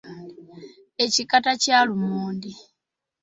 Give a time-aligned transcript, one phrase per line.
[1.03, 2.51] Ekikata kya lumonde.